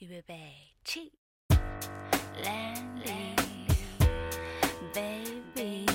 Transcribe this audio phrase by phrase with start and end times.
[0.00, 0.52] 预备备
[0.84, 1.12] 起
[2.44, 3.34] ，Landy
[4.92, 5.86] baby，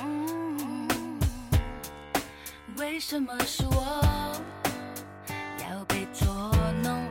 [0.00, 1.20] 嗯，
[2.76, 4.02] 为什么是我
[5.62, 6.26] 要被捉
[6.82, 7.06] 弄？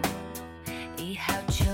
[0.95, 1.65] 一号球。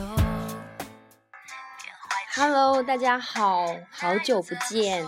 [2.36, 5.06] Hello，大家好，好久不见，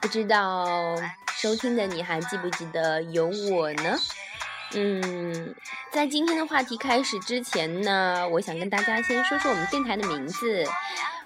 [0.00, 0.96] 不知道
[1.36, 3.98] 收听的你还记不记得有我呢？
[4.72, 5.54] 嗯，
[5.92, 10.64] 在今天的话题开始之前呢，我想跟大家先说说我们电台的名字。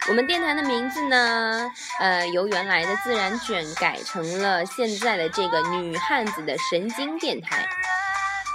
[0.06, 7.66] 我们电台的名字呢，呃，由原来的自然卷改成了现在的这个女汉子的神经电台。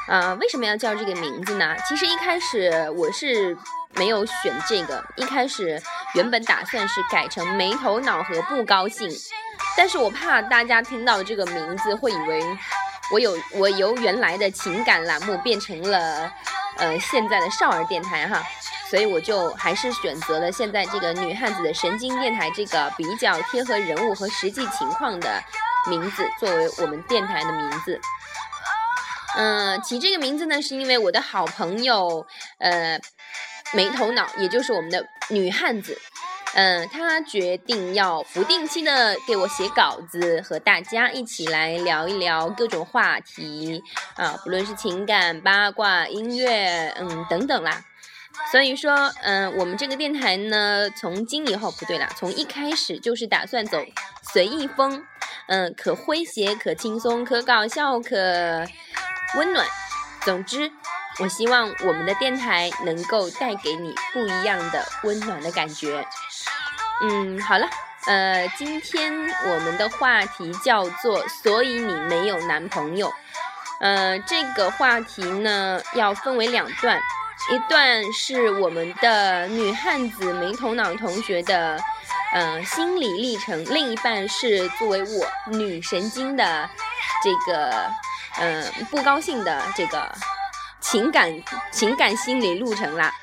[0.07, 1.75] 啊、为什么要叫这个名字呢？
[1.87, 3.55] 其实一开始我是
[3.95, 5.79] 没有选这个，一开始
[6.15, 9.07] 原本打算是改成没头脑和不高兴，
[9.77, 12.43] 但是我怕大家听到这个名字会以为
[13.11, 16.31] 我有我由原来的情感栏目变成了
[16.77, 18.43] 呃现在的少儿电台哈，
[18.89, 25.41] 所以我就还是选择了现在这个女汉子的神经电台这个比较贴合人物和实际情况的
[25.89, 27.99] 名字作为我们电台的名字。
[29.35, 32.25] 嗯，起这个名字呢，是因为我的好朋友，
[32.57, 32.99] 呃，
[33.73, 35.97] 没头脑，也就是我们的女汉子，
[36.55, 43.83] 嗯，他决定要不定期的给我写稿子，和大家一起来聊一聊各种话题
[44.15, 47.83] 啊，不论是情感、八卦、音乐，嗯，等等啦。
[48.51, 53.77] 所以说，嗯，我们这个电台呢，从今以后不对啦，从一开始就是打算走
[54.33, 55.03] 随意风，
[55.47, 58.65] 嗯，可诙谐、可轻松、可搞笑、可
[59.35, 59.65] 温暖。
[60.21, 60.71] 总之，
[61.19, 66.05] 我希望我们的电台能够带给你不一样的温暖的感觉。
[67.01, 67.67] 嗯，好了，
[68.05, 69.13] 呃，今天
[69.45, 73.13] 我们的话题叫做“所以你没有男朋友”。
[73.81, 76.99] 呃，这个话题呢要分为两段，
[77.51, 81.79] 一段是我们的女汉子没头脑同学的
[82.33, 85.27] 呃心理历程，另一半是作为我
[85.57, 86.69] 女神经的
[87.23, 87.89] 这个、
[88.37, 90.13] 呃不高兴的这个
[90.89, 91.31] 情感
[91.71, 93.13] 情感心理路程啦。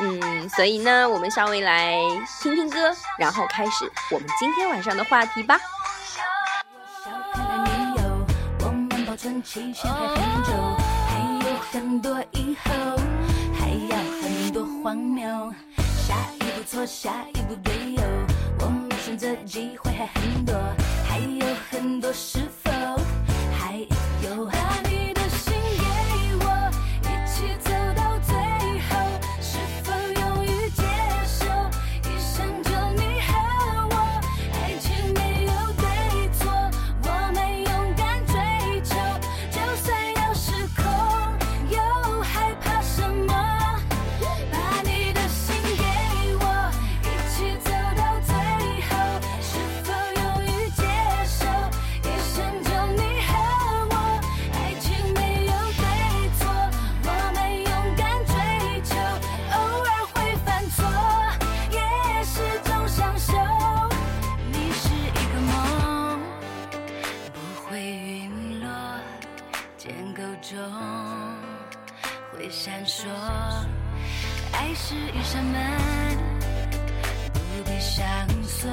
[0.00, 1.96] 嗯，所以呢，我们稍微来
[2.42, 5.56] 听听歌，然后开始我们今天晚上的话题吧。
[7.04, 8.26] 小可爱女友，
[8.66, 10.52] 我们保存期限还很久，
[11.06, 12.72] 还有很多以后，
[13.56, 15.24] 还要很多荒谬。
[15.76, 18.02] 下一步错，下一步队友，
[18.58, 20.52] 我们选择机会还很多，
[72.44, 73.06] 会闪烁。
[74.52, 75.58] 爱是一扇门，
[77.32, 78.04] 不必上
[78.42, 78.70] 锁，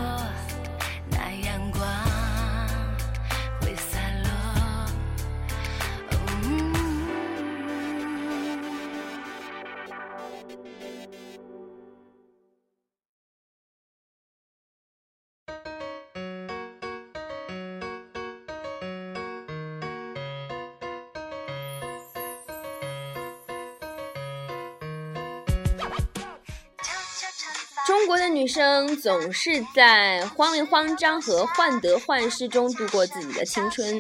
[28.52, 34.00] 生总是在慌里慌张和患得患失中度过自己的青春。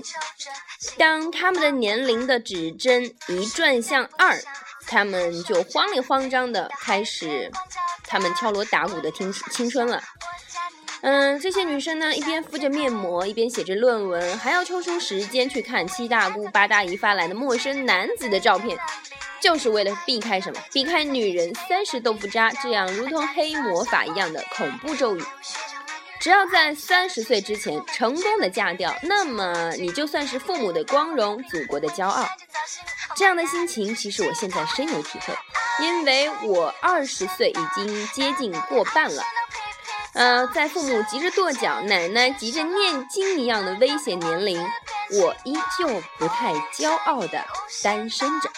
[0.97, 4.37] 当她们的年龄的指针一转向二，
[4.85, 7.49] 她们就慌里慌张的开始，
[8.03, 10.03] 她们敲锣打鼓的听青春了。
[11.03, 18.77] 嗯，这些女生呢，一边敷着面膜，一边写着论文，还要抽出时间去看七大姑八大姨发来的陌生男子的照片，
[19.41, 20.59] 就是为了避开什么？
[20.71, 25.23] 避开女人三十都不渣这样如同黑魔法一样的恐怖咒语。
[26.19, 32.27] 只要在三十岁之前成功的嫁掉，那么你就算是父母的光荣，祖国的骄傲。
[33.15, 35.35] 这样的心情，其实我现在深有体会，
[35.83, 39.23] 因为我二十岁已经接近过半了。
[40.13, 44.61] 呃，在父母急着跺脚，奶奶急着念经一样的危险年龄，
[45.13, 45.87] 我依旧
[46.19, 47.43] 不太骄傲的
[47.81, 48.51] 单身着。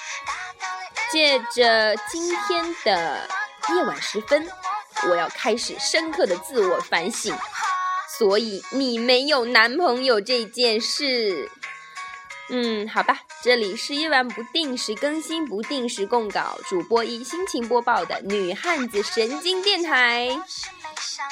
[1.13, 3.29] 借着今天的
[3.69, 4.47] 夜晚时分，
[5.07, 7.37] 我要开始深刻的自我反省。
[8.17, 11.51] 所以你没有男朋友这件事，
[12.49, 20.29] 嗯，好吧，这里是夜晚不定时更新、不定时供稿，主播一心情播报的女汉子神经电台。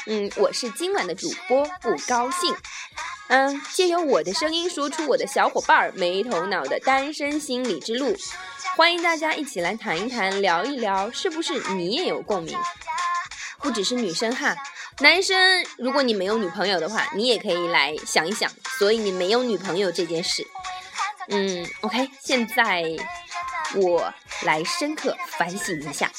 [0.06, 2.56] 嗯，我是今晚的主播，不高兴。
[3.30, 8.16] 嗯，借由我的声音说出我的小伙伴儿没头脑的单身心理之路，
[8.76, 12.58] 欢迎大家一起来谈一谈、聊一聊，是不是你也有共鸣？
[13.60, 14.56] 不只是女生哈。
[15.00, 18.50] 男生，如果你没有女朋友的话，你也可以来想一想。
[18.80, 20.46] 所以你没有女朋友这件事，
[21.28, 22.84] 嗯，OK，现在
[23.76, 24.12] 我
[24.44, 26.12] 来深刻反省一下。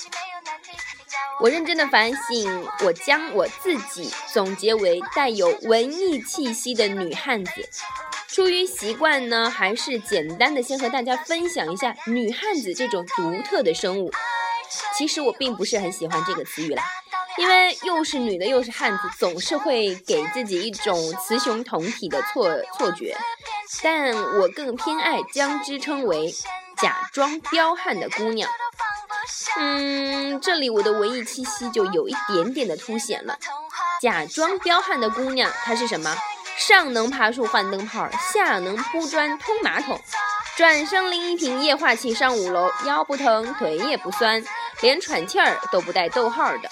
[1.40, 7.68] 我认真的反省，我将我自己总结为带有文艺气息的女汉子。
[8.32, 14.10] 出于习惯呢，还是简单的先和大家分享一下女汉子这种独特的生物。
[14.96, 16.82] 其实我并不是很喜欢这个词语啦。
[17.38, 23.16] 因为又是女的又是汉子，总是会给自己一种雌雄同体的错错觉，
[23.82, 26.34] 但我更偏爱将之称为
[26.78, 28.50] 假装彪悍的姑娘。
[29.58, 33.38] 嗯，这里我的文艺气息就有一点点的凸显了。
[34.00, 36.14] 假装彪悍的姑娘，她是什么？
[36.66, 40.00] 上能爬树换灯泡，下能铺砖通马桶，
[40.56, 44.40] 转身拎一瓶液化气上五楼，腰不疼腿也不酸，
[44.80, 46.68] 连喘气儿都不带逗号的。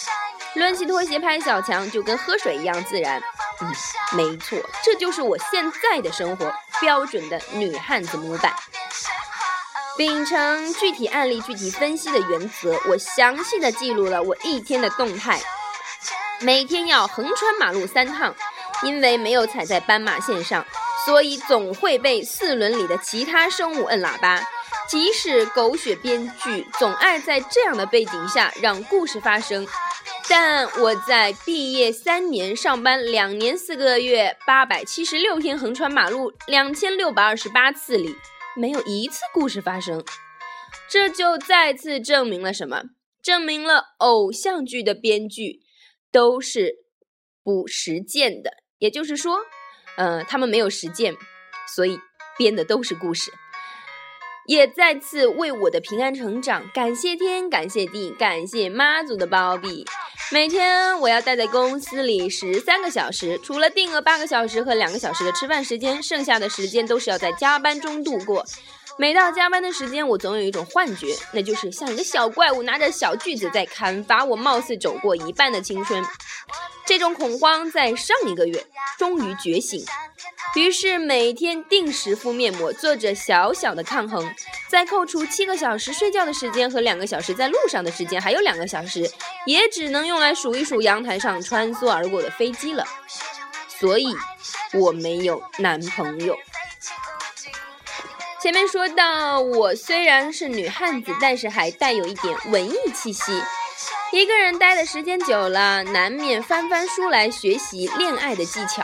[0.55, 3.21] 抡起拖鞋拍小强，就跟喝水一样自然。
[3.61, 3.73] 嗯，
[4.13, 8.53] 没错，这就是我现在的生活标准的女汉子模板。
[9.97, 15.41] 秉承具体案例具体分析的原则，我详细的记录了我一天的动态。
[16.43, 18.35] 每天要横穿马路三趟，
[18.85, 20.67] 因为没有踩在斑马线上，
[21.05, 24.43] 所以总会被四轮里的其他生物摁喇叭。
[24.89, 29.67] 即使狗血编剧总爱在这样的背景下让故事发生。
[30.29, 38.15] 但我在毕业三年、上班两年四个月、八百七十六天横穿马路两千六百二十八次里，
[38.57, 40.05] 没有一次故事发生，
[40.89, 42.83] 这就再次证明了什么？
[43.23, 45.61] 证明了偶像剧的编剧
[46.11, 46.77] 都是
[47.43, 49.39] 不实践的，也就是说，
[49.97, 51.15] 呃，他们没有实践，
[51.77, 52.01] 所以
[52.37, 53.33] 编的都是故事。
[54.47, 59.87] 也再次为我的平安成长感谢天，感谢地，感谢妈祖的包庇。
[60.33, 68.45] 每天我要待在公司里十三个小时，除了定额八个小时和两个小时的吃饭时间，剩下的时间都是要在加班中度过。
[69.01, 76.05] 每到加班的时间，我总有一种幻觉，那就是像一个小怪物拿着小锯子在砍伐我貌似走过一半的青春。
[76.85, 78.63] 这种恐慌在上一个月
[78.99, 79.83] 终于觉醒，
[80.55, 84.31] 于是每天定时敷面膜，做着小小的抗衡。
[84.69, 89.11] 再扣除七个小时睡觉的时间和两个小时在路上的时间，还有两个小时，
[89.47, 92.85] 也只能用来数一数阳台上穿梭而过的飞机了。
[93.79, 94.15] 所以，
[94.75, 96.37] 我没有男朋友。
[98.43, 103.39] 前面说到，我虽然是女汉子，但是还带有一点文艺气息。
[104.13, 108.83] 一个人待的时间久了，难免翻翻书来学习恋爱的技巧。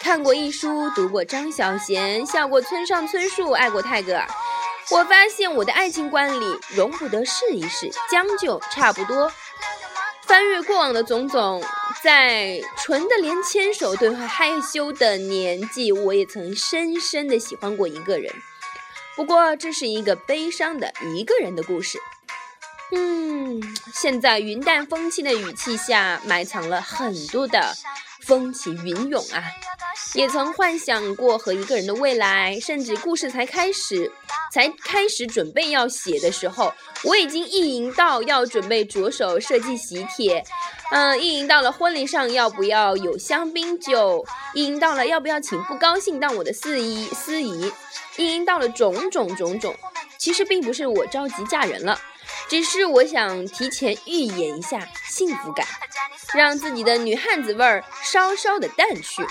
[0.00, 4.26] 看过一书，读过张小娴，笑过村上春树，爱过泰戈尔。
[4.90, 9.30] 我发现我的爱情观里容不得试一试，将就差不多。
[10.22, 11.62] 翻阅过往的种种，
[12.02, 18.34] 在纯的连牵手都会害羞的年纪，我也曾深深的喜欢过一个人。
[19.14, 21.98] 不过，这是一个悲伤的一个人的故事。
[22.94, 23.60] 嗯，
[23.94, 27.74] 现在云淡风轻的语气下，埋藏了很多的
[28.22, 29.44] 风起云涌啊。
[30.14, 34.10] 也曾幻想过和一个人的未来，甚至故事才开始，
[34.52, 40.44] 才开始准备要写的时候，我已经意淫到要准备着手设计喜帖，
[40.90, 47.72] 嗯，意淫到了婚礼上要不要有香槟酒，意淫到了要不要请不高兴当我的司仪司仪，
[48.18, 49.74] 意淫到了种种种种。
[50.18, 51.98] 其实并不是我着急嫁人了，
[52.48, 55.66] 只是我想提前预演一下幸福感，
[56.34, 59.26] 让自己的女汉子味儿稍稍的淡去。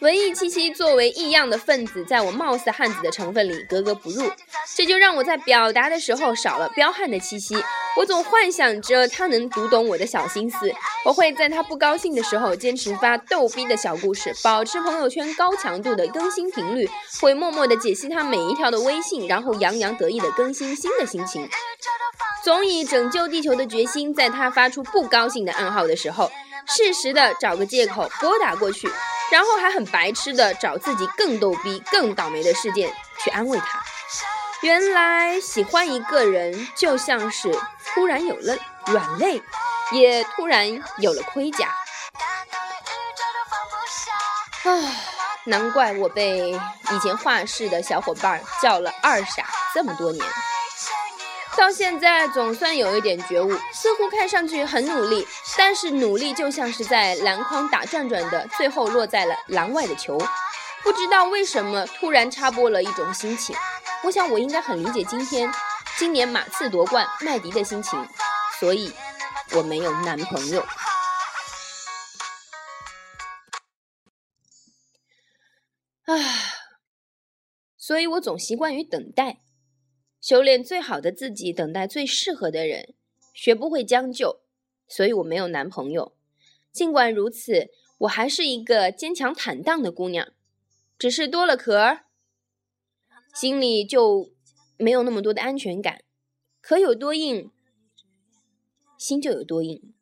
[0.00, 4.30] 文艺气息作为异样的分子，在我貌似汉子的成分里格格不入，
[4.76, 7.56] 这就让我在表达的时候少了彪悍的气息。
[7.96, 10.70] 我总幻想着他能读懂我的小心思，
[11.06, 16.86] 我会在他不高兴的时候坚持发逗逼的小故事，保持朋友圈高强度的更新频率，
[17.22, 21.48] 会默默的解析他每一条的微信，然后洋洋得意的更新新的心情，
[22.44, 26.30] 总以拯救地球的决心，在他发出不高兴的暗号的时候，
[26.66, 28.90] 适时的找个借口拨打过去。
[29.30, 32.92] 然后还很白痴的找自己更逗逼、更倒霉的事件
[33.22, 33.82] 去安慰他。
[34.62, 37.52] 原来喜欢一个人，就像是
[37.86, 38.56] 突然有了
[38.86, 39.42] 软肋，
[39.92, 41.68] 也突然有了盔甲。
[44.64, 44.70] 唉，
[45.44, 50.24] 难怪我被以前画室的小伙伴叫了二傻这么多年。
[51.56, 60.18] 到现在总算有一点觉悟，似乎看上去很努力，但是努力就像是在篮筐打转转的，最后落在了篮外的球。
[60.82, 63.56] 不知道为什么突然插播了一种心情，
[64.04, 65.50] 我想我应该很理解今天
[65.98, 68.06] 今年马刺夺冠麦迪的心情，
[68.60, 68.92] 所以
[69.52, 70.64] 我没有男朋友。
[76.04, 76.14] 唉，
[77.76, 79.38] 所以我总习惯于等待。
[80.26, 82.94] 修炼最好的自己，等待最适合的人，
[83.32, 84.40] 学不会将就，
[84.88, 86.16] 所以我没有男朋友。
[86.72, 90.32] 尽管如此，我还是一个坚强坦荡的姑娘，
[90.98, 92.00] 只是多了壳，
[93.36, 94.32] 心里就
[94.76, 96.02] 没有那么多的安全感。
[96.60, 97.52] 壳有多硬，
[98.98, 99.94] 心就有多硬。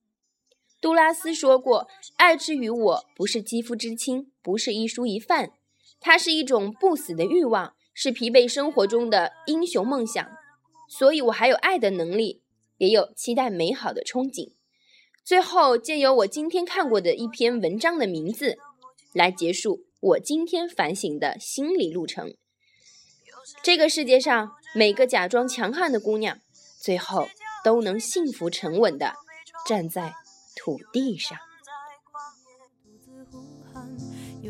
[0.80, 5.52] 杜拉斯说过：“爱之于我，不是肌肤之亲，不是一蔬一饭，
[6.00, 10.28] 它是一种不死的欲望。”是疲惫生活中的英雄梦想，
[10.88, 12.42] 所以我还有爱的能力，
[12.76, 14.52] 也有期待美好的憧憬。
[15.24, 18.58] 最后，借由我今天看过的一篇文章的名字，
[19.14, 22.34] 来结束我今天反省的心理路程。
[23.62, 26.38] 这个世界上每个假装强悍的姑娘，
[26.78, 27.28] 最后
[27.64, 29.14] 都能幸福沉稳的
[29.66, 30.12] 站在
[30.56, 31.38] 土地上。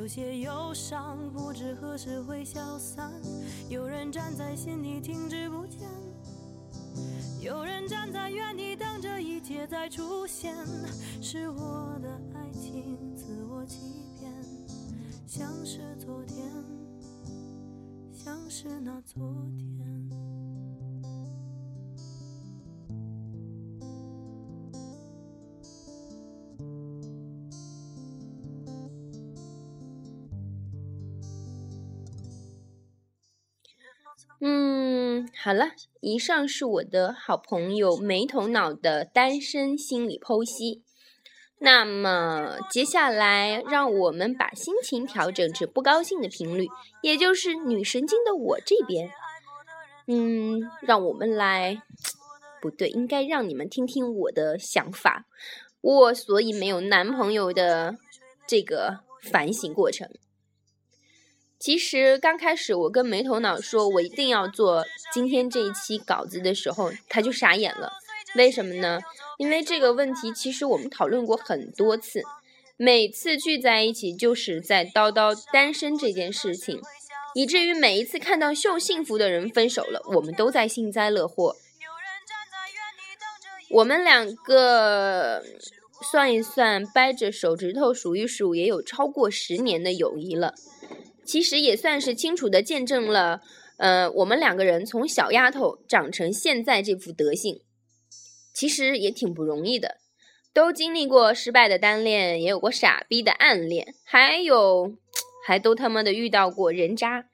[0.04, 3.10] 有些忧伤不知何时会消散，
[3.70, 5.88] 有人站在心里停滞不前，
[7.40, 10.54] 有人站在原地等着一切再出现。
[11.22, 14.30] 是我的爱情自我欺骗，
[15.26, 16.52] 像是昨天，
[18.12, 19.22] 像是那昨
[19.56, 20.23] 天。
[34.40, 40.82] 嗯，好了，以上是我的好朋友没头脑的单身心理剖析。
[41.58, 46.66] 那么接下来，让我们把心情调整至不高兴的频率，
[47.00, 49.10] 也就是女神经的我这边。
[50.06, 51.80] 嗯，让我们来，
[52.60, 55.24] 不对，应该让你们听听我的想法。
[55.80, 57.96] 我所以没有男朋友的
[58.46, 60.10] 这个反省过程。
[61.64, 67.90] 其实刚开始我跟没头脑说，我一定要做今天这一期稿子的时候，他就傻眼了。
[68.34, 69.00] 为什么呢？
[69.38, 72.20] 因为这个问题其实我们讨论过很多次，
[72.76, 76.82] 每次聚在一起就是在叨叨单身这件事情，
[77.34, 81.56] 以至于每一次看到秀幸福的人分手了，我们都在幸灾乐祸。
[83.70, 85.42] 我们两个
[86.02, 90.52] 算一算，掰着手指头数一数，也有超过十年的友谊了。
[91.24, 93.40] 其实也算是清楚的见证了，
[93.78, 97.60] 呃，我们两个人从小丫头长成现在这副德行，
[98.52, 99.96] 其实也挺不容易的。
[100.52, 104.94] 都经历过失败的单恋，也有过傻逼的暗恋，还有，
[105.44, 107.26] 还都他妈的遇到过人渣。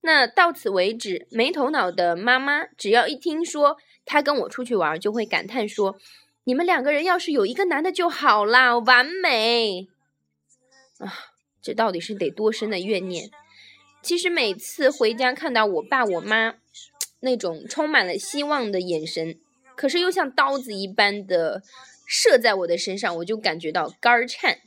[0.00, 5.96] 那到此为止，没头脑的妈妈只要一听说他跟我出去玩，就会感叹说
[6.42, 9.86] ：“你们两个人要是有一个男的就好啦，完美
[10.98, 11.12] 啊！”
[11.66, 13.28] 这到底是得多深的怨念？
[14.00, 16.54] 其实每次回家看到我爸我妈
[17.18, 19.36] 那种充满了希望的眼神，
[19.74, 21.64] 可是又像刀子一般的
[22.06, 24.60] 射在我的身上，我就感觉到肝儿颤，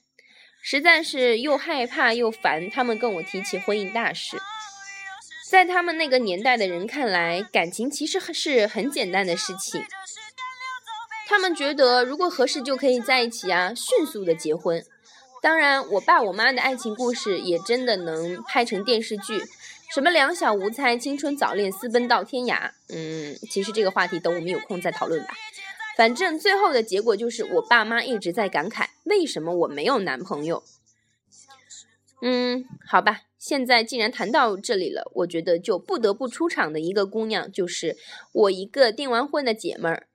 [0.61, 2.69] 实在是又害怕又烦。
[2.69, 4.35] 他们跟我提起婚姻大事，
[5.49, 9.81] 在他们那个年代的人看来，感情其实是很简单的事情。
[11.29, 14.83] 他们觉得如果合适就可以在一起啊，迅速的结婚。
[15.41, 19.41] 当然，我爸我妈的爱情故事也真的能拍成电视剧，
[19.93, 22.71] 什么两小无猜、青春早恋、私奔到天涯。
[22.89, 25.29] 嗯，其实这个话题等我们有空再讨论吧。
[25.95, 30.63] 反正最后的结果就是我爸妈一直在感慨，为什么我没有男朋友？
[32.21, 37.95] 嗯，好吧，现在既然谈到这里了，我觉得就不得不出场的一个姑娘，就是
[38.33, 40.07] 我一个订完婚的姐们儿。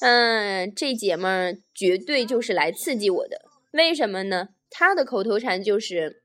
[0.00, 3.40] 嗯，这姐们儿绝对就是来刺激我的，
[3.72, 4.50] 为什么呢？
[4.78, 6.22] 他的口头禅就是，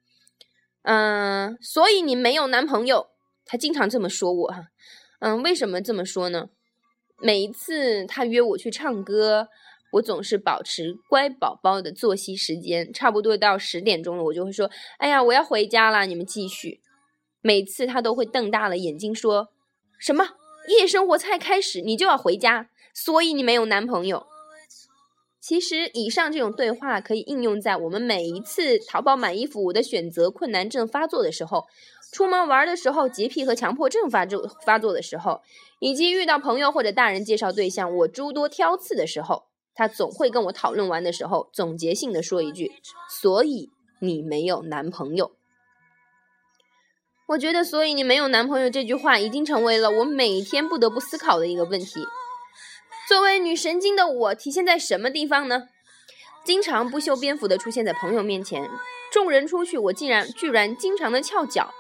[0.82, 3.08] 嗯，所以你没有男朋友。
[3.46, 4.66] 他经常这么说我哈，
[5.22, 6.50] 嗯，为什么这么说呢？
[7.18, 9.48] 每一次他约我去唱歌，
[9.94, 16.82] 我总是保持乖宝宝的作息时间，差不多到十点钟了，我就会说，哎呀，我要回家了，你们继续。
[17.40, 19.48] 每次他都会瞪大了眼睛说，
[19.98, 20.28] 什么？
[20.68, 24.28] 夜生活才开始，你就要回家，所以你没有男朋友。
[25.42, 31.66] 其实，以上这种对话可以应用在我们每一次淘宝买衣服我的选择困难症发作的时候，
[32.12, 35.42] 出门玩的时候，洁癖和强迫症发作发作的时候，
[35.80, 42.72] 以及遇到朋友或者大人介绍对象，我诸多挑刺的时候，他总会跟我讨论完的时候，总结性的说一句
[43.10, 45.32] ：“所以你没有男朋友。”
[47.30, 52.06] 我觉得“所以你没有男朋友”这句话已经成为了我每天不得不思考的一个问题。
[53.08, 55.68] 作为女神经的我，体现在什么地方呢？
[56.44, 58.70] 经常不修边幅的出现在朋友面前，
[59.12, 61.74] 众人出去，我竟然居然经常的翘脚，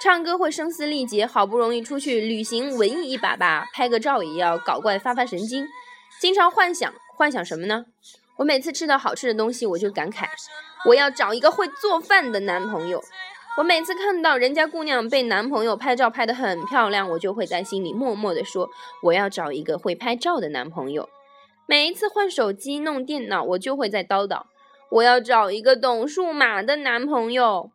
[0.00, 5.66] 唱歌会声嘶力竭，好不容易出去旅行文艺一把吧，拍个照也要搞怪发发神经，
[6.20, 7.84] 经常幻想幻想什么呢？
[8.38, 10.26] 我每次吃到好吃的东西，我就感慨，
[10.86, 13.02] 我要找一个会做饭的男朋友。
[13.60, 18.70] 我每次看到人家姑娘被男朋友拍照拍得很漂亮，我就会在心里默默地说
[19.04, 21.10] ：“我要找一个会拍照的男朋友。”
[21.68, 24.44] 每一次换手机、弄电脑，我就会在叨叨
[24.88, 27.70] ：“我要找一个懂数码的男朋友。”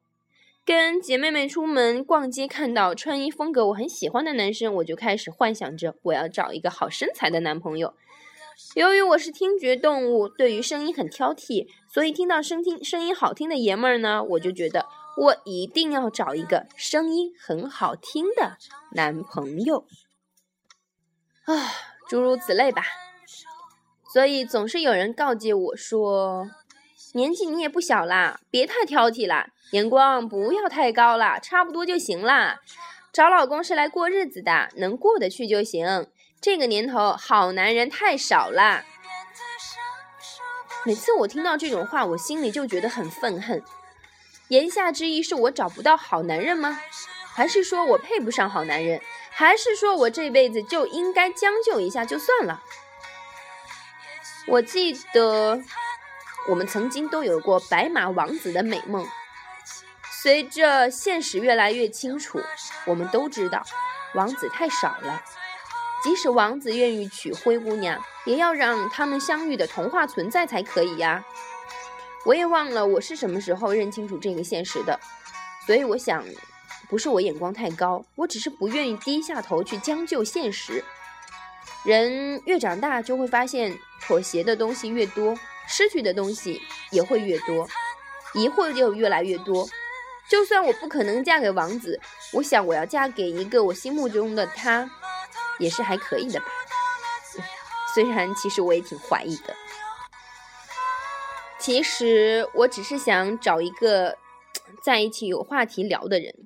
[0.65, 7.93] 跟姐妹们出门逛街，看到穿衣风格我很喜欢的男生，我就开始幻想着我要找一个好身材的男朋友。
[8.73, 14.87] 由于我是听觉动物，对于声音很挑剔，所以听到声听声音好听的爷们儿呢，我就觉得。
[15.17, 18.57] 我一定要找一个声音很好听的
[18.91, 19.87] 男朋友
[21.45, 21.53] 啊，
[22.09, 22.83] 诸如此类吧。
[24.13, 26.49] 所以总是有人告诫我说
[27.13, 32.59] ：“年纪你也不小啦，别太挑剔啦，眼光不要太高啦，差不多就行啦。
[33.13, 36.07] 找老公是来过日子的，能过得去就行。
[36.41, 38.83] 这个年头好男人太少啦。”
[40.85, 43.63] 每次我听到这种话，我心里就觉得很愤恨。
[44.49, 46.79] 言下之意是我找不到好男人吗？
[47.33, 49.01] 还是说我配不上好男人？
[49.31, 52.61] 还是说我这辈子就应该将就一下就算了？
[54.47, 55.61] 我记得
[56.47, 59.05] 我们曾经都有过白马王子的美梦，
[60.23, 62.39] 随着现实越来越清楚，
[62.85, 63.63] 我们都知道
[64.13, 65.21] 王子太少了。
[66.03, 71.25] 即使王子愿意娶灰姑娘，也要让他们相遇的童话存在才可以呀。
[72.25, 74.99] 我也忘了我是什么时候认清楚这个现实的，
[75.65, 76.25] 所以我想，
[76.89, 80.83] 不是我眼光太高，我只是不愿意低下头去将就现实。
[81.85, 86.59] 人越长大，就会发现妥协的东西越多，失去的东西
[86.89, 87.67] 也会越多，
[88.33, 89.69] 疑惑就越来越多。
[90.27, 92.01] 就算我不可能嫁给王子，
[92.33, 94.89] 我想我要嫁给一个我心目中的他，
[95.59, 96.45] 也是还可以的吧。
[97.93, 99.55] 虽然其实我也挺怀疑的。
[101.65, 104.19] 其实我只是想找一个
[104.83, 106.45] 在一起有话题聊的人，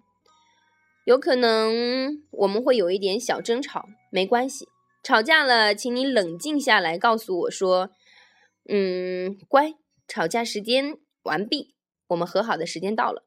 [1.03, 4.69] 有可能我们会有一点小争吵，没关系，
[5.03, 7.89] 吵架了，请你冷静下来，告诉我说，
[8.69, 9.73] 嗯，乖，
[10.07, 11.75] 吵架时间完毕，
[12.07, 13.25] 我们和好的时间到了。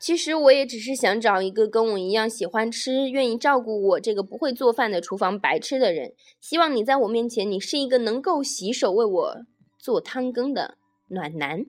[0.00, 9.36] 其实我也只是想找一个跟我一样喜欢吃、愿意照顾我这个不会做饭的厨房白痴的人，希望你在我面前，你是一个能够洗手为我。
[9.80, 10.76] 做汤羹的
[11.08, 11.64] 暖男，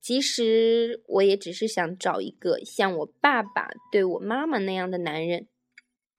[0.00, 5.46] 其实我也只是想找一个像我爸爸对我妈妈那样的男人，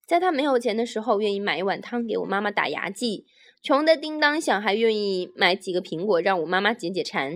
[0.06, 3.26] 在他没有钱的时候，愿意买一碗汤给我妈妈打牙祭；
[3.62, 7.36] 穷的叮当响，还愿意买几个苹果让我妈妈解解馋。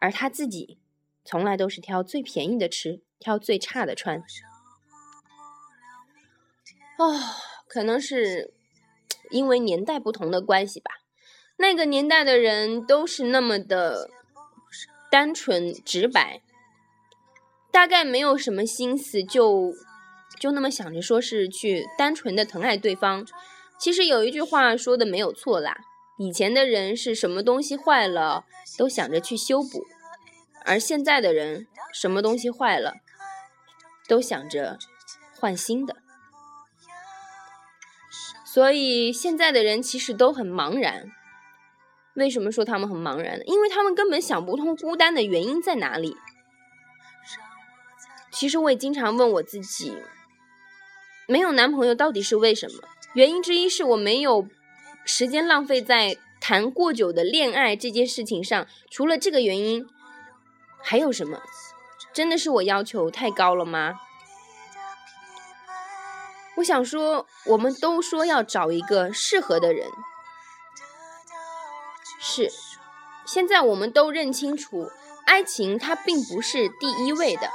[0.00, 0.78] 而他自己，
[1.24, 4.22] 从来都是挑最便宜的吃，挑最差的穿。
[6.98, 7.18] 哦，
[7.66, 8.54] 可能是
[9.30, 11.05] 因为年代不同的关系吧。
[11.58, 14.10] 那个年代的人都是那么的
[15.10, 16.42] 单纯直白，
[17.70, 19.72] 大概没有什么心思，就
[20.38, 23.26] 就那么想着说是去单纯的疼爱对方。
[23.78, 25.78] 其实有一句话说的没有错啦，
[26.18, 28.44] 以前的人是什么东西坏了
[28.76, 29.86] 都想着去修补，
[30.64, 32.96] 而现在的人什么东西坏了
[34.06, 34.78] 都想着
[35.38, 35.96] 换新的。
[38.44, 41.10] 所以现在的人其实都很茫然。
[42.16, 43.44] 为什么说他们很茫然呢？
[43.46, 46.16] 因为他们根本想不通孤单的原因在哪里。
[48.32, 49.96] 其实我也经常问我自己，
[51.26, 52.82] 没有男朋友到底是为什么？
[53.14, 54.46] 原因之一是我没有
[55.04, 58.66] 时间浪费在谈过久的恋爱这件事情上。
[58.90, 59.86] 除了这个原因，
[60.82, 61.40] 还有什么？
[62.12, 64.00] 真的是我要求太高了吗？
[66.56, 69.90] 我想说，我们都说要找一个适合的人。
[72.36, 72.52] 是，
[73.24, 74.90] 现在我们都认清楚，
[75.24, 77.48] 爱情它并不是第一位的。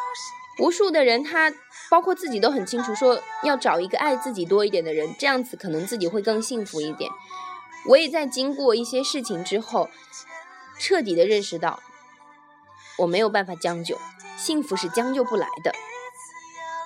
[0.59, 1.53] 无数的人他
[1.91, 7.11] 包括自己都很清楚，说要找一个爱自己多一点的人，这样子可能自己会更幸福一点。
[7.87, 9.87] 我也在经过一些事情之后，
[10.79, 11.79] 彻底的认识到，
[12.97, 13.99] 我没有办法将就，
[14.35, 15.75] 幸福是将就不来的。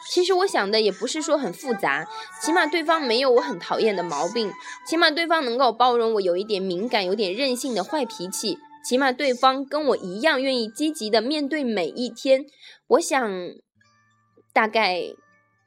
[0.07, 2.07] 其实我想的也不是说很复杂，
[2.41, 4.51] 起码对方没有我很讨厌的毛病，
[4.87, 12.45] 起码对方能够包容我有一点敏感、有点任性的坏脾气，起码对方跟我一样愿意积极的面对每一天。
[12.87, 13.29] 我想，
[14.53, 15.01] 大概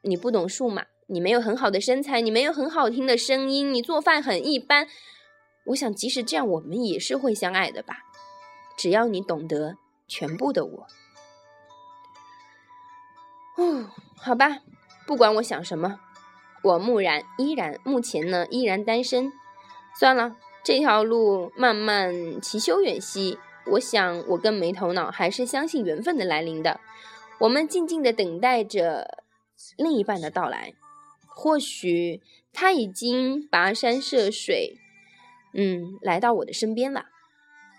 [0.03, 4.87] 你不懂数码，你没有很好的身材，你没有很好听的声音，你做饭很一般。
[5.67, 7.99] 我想，即使这样，我们也是会相爱的吧？
[8.79, 9.75] 只要你懂得
[10.07, 10.87] 全部的我。
[13.59, 14.59] 哦，好吧，
[15.07, 16.01] 不管我想什么，
[16.63, 19.33] 我木然依然目前呢依然单身。
[19.99, 23.39] 算了，这条路漫漫其修远兮，
[23.73, 26.81] 我想我跟没头脑还是相信缘分的来临的。
[27.41, 29.25] 我们静静的等待着
[29.77, 30.75] 另一半的到来，
[31.27, 32.21] 或许
[32.53, 34.79] 他已经跋山涉水。
[35.55, 37.07] 嗯，来到我的身边了，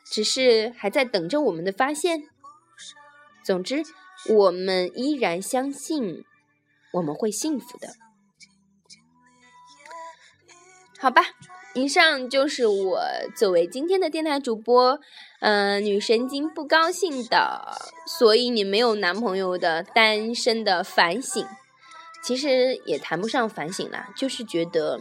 [0.05, 2.23] 只是还在等着我们的发现。
[3.43, 3.83] 总之，
[4.29, 6.25] 我们依然相信
[6.93, 7.87] 我们会幸福的。
[10.99, 11.21] 好吧，
[11.73, 13.01] 以上就是我
[13.35, 14.99] 作为今天的电台主播，
[15.39, 21.45] 嗯，女神经不高兴的，所以你没有男朋友的单身的反省。
[22.23, 24.99] 其实也谈不上反省啦，就是觉得。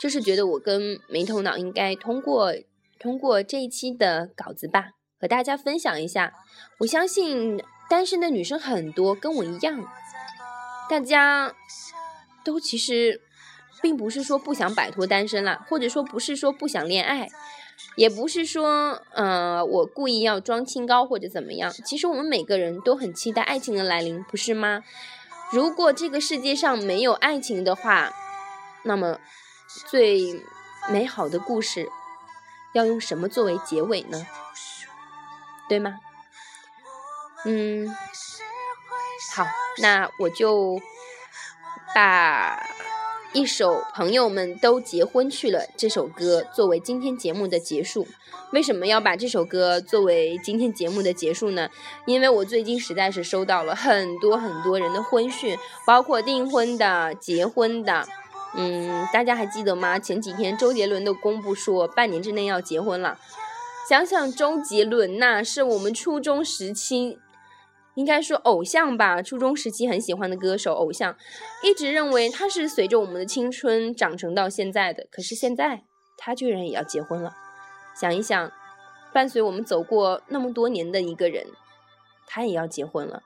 [0.00, 2.52] 就是觉得我跟没头脑应该通过
[2.98, 4.90] 通过这一期的稿子吧，
[5.20, 6.32] 和大家分享一下。
[6.80, 9.88] 我相信单身的女生很多，跟我一样，
[10.88, 11.54] 大家
[12.44, 13.20] 都其实
[13.80, 17.28] 并不是说不想摆脱单身了，或者说不是说不想恋爱，
[17.96, 21.72] 也不是说呃我故意要装清高或者怎么样。
[21.84, 24.82] 其实我们每个人都很期待爱情的来临，不是吗？
[25.50, 28.12] 如果这个世界上没有爱情的话，
[28.82, 29.18] 那么。
[29.88, 30.44] 最
[30.90, 31.88] 美好的故事
[32.74, 34.26] 要用什么作为结尾呢？
[35.66, 35.94] 对吗？
[37.46, 37.88] 嗯，
[39.34, 39.46] 好，
[39.80, 40.80] 那我就
[41.94, 42.62] 把
[43.32, 48.06] 一首《朋友们都结婚去了》这首歌作为今天节目的结束。
[48.52, 51.70] 为什么要把这首歌作为今天节目的结束呢？
[52.04, 55.56] 因为我最近实在是收到了很多很多人的婚讯，
[55.86, 58.06] 包括订婚的、结婚的。
[58.54, 59.98] 嗯，大家还记得吗？
[59.98, 63.18] 前几天周杰伦都公布说半年之内要结婚了。
[63.88, 67.18] 想想周杰伦呐，是我们初中时期，
[67.94, 71.16] 应该说偶像吧，初中时期很喜欢的歌手偶像，
[71.62, 75.06] 一直认为他是随着我们的青春长成到现在的。
[75.10, 75.84] 可是现在
[76.16, 77.34] 他居然也要结婚了。
[77.94, 78.50] 想一想，
[79.12, 81.46] 伴随我们走过那么多年的一个人，
[82.26, 83.22] 他也要结婚了。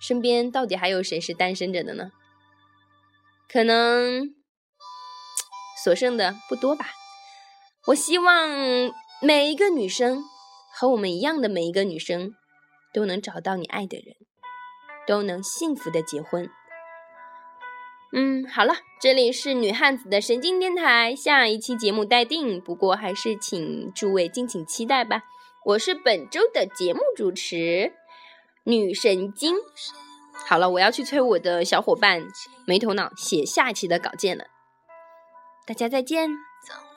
[0.00, 2.10] 身边到底还有谁是单身着的呢？
[3.50, 4.34] 可能
[5.82, 6.86] 所剩的不多吧。
[7.86, 8.50] 我希望
[9.20, 10.22] 每一个女生
[10.74, 12.34] 和我们一样的每一个女生
[12.92, 14.16] 都能找到你爱的人，
[15.06, 16.50] 都能幸福的结婚。
[18.14, 25.22] 嗯，好了，这里是女汉子的神经电台，下一期节目待定，不过还是请诸位敬请期待吧。
[25.64, 27.92] 我是本周的节目主持
[28.64, 29.56] 女神经。
[30.46, 32.22] 好了，我要去催我的小伙伴
[32.66, 34.44] 没头脑写下期的稿件了。
[35.66, 36.28] 大家再见。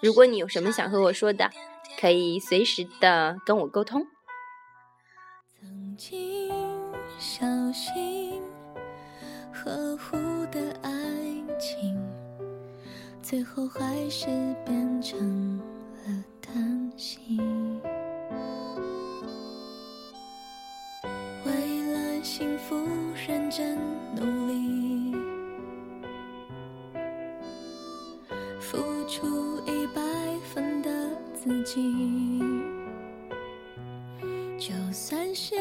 [0.02, 1.50] 如果你有什么想和我说的，
[1.98, 4.06] 可以随时的跟我沟通。
[5.96, 6.52] 曾经
[7.18, 8.42] 小心
[9.50, 10.18] 呵护
[10.52, 10.92] 的爱
[11.58, 11.98] 情，
[13.22, 14.26] 最后还是
[14.66, 15.58] 变成
[16.06, 17.40] 了担心。
[22.24, 22.76] 幸福，
[23.28, 23.78] 认真
[24.16, 25.16] 努力，
[28.60, 28.78] 付
[29.08, 30.02] 出一百
[30.54, 30.90] 分的
[31.34, 32.42] 自己，
[34.58, 35.56] 就算是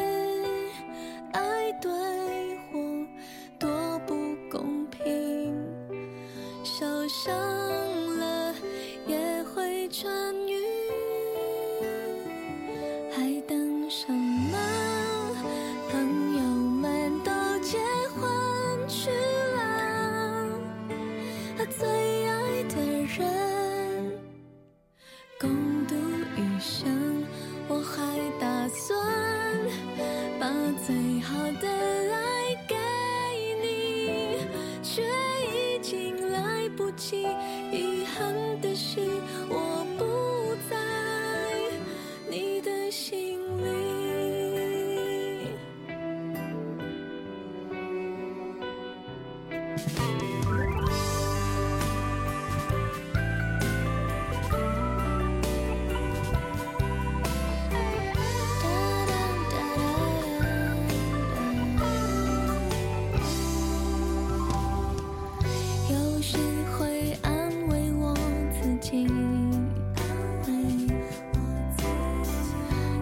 [68.85, 69.07] 我己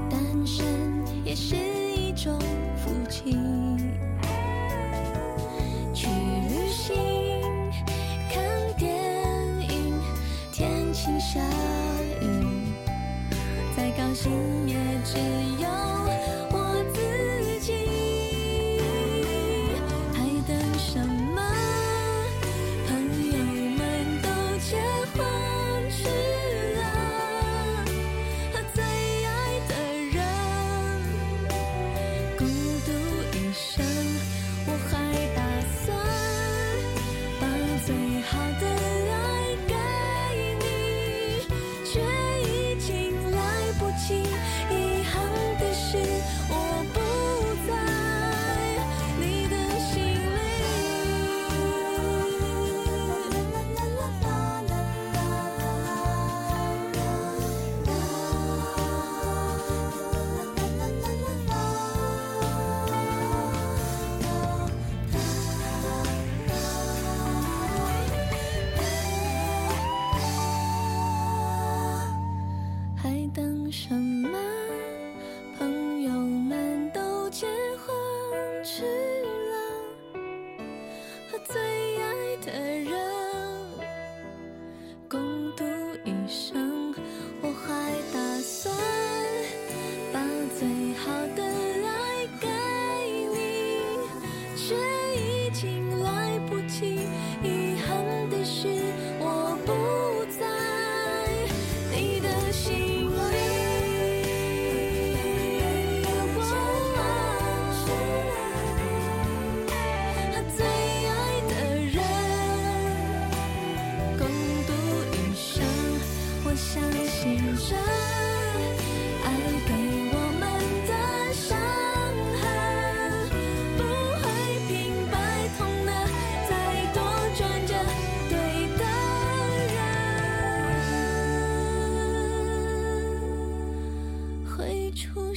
[0.09, 0.65] 单身
[1.25, 2.39] 也是一种
[2.77, 3.72] 福气。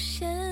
[0.07, 0.46] 神